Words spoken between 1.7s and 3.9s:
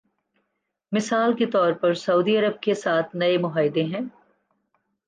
پر سعودی عرب کے ساتھ نئے معاہدے